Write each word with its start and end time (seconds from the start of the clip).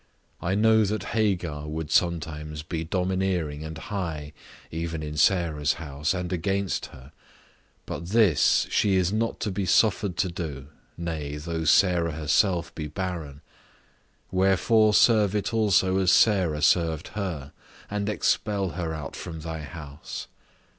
I 0.41 0.55
know 0.55 0.83
that 0.85 1.03
Hagar 1.13 1.67
would 1.67 1.91
sometimes 1.91 2.63
be 2.63 2.83
domineering 2.83 3.63
and 3.63 3.77
high, 3.77 4.33
even 4.71 5.03
in 5.03 5.15
Sarah's 5.15 5.73
house, 5.73 6.15
and 6.15 6.33
against 6.33 6.87
her; 6.87 7.11
but 7.85 8.07
this 8.07 8.65
she 8.71 8.95
is 8.95 9.13
not 9.13 9.39
to 9.41 9.51
be 9.51 9.63
suffered 9.67 10.17
to 10.17 10.27
do, 10.31 10.69
nay, 10.97 11.37
though 11.37 11.65
Sarah 11.65 12.13
herself 12.13 12.73
be 12.73 12.87
barren; 12.87 13.41
wherefore, 14.31 14.95
serve 14.95 15.35
it 15.35 15.53
also 15.53 15.99
as 15.99 16.11
Sarah 16.11 16.63
served 16.63 17.09
her, 17.09 17.51
and 17.87 18.09
expel 18.09 18.69
her 18.69 18.95
out 18.95 19.15
from 19.15 19.41
thy 19.41 19.59
house. 19.61 20.25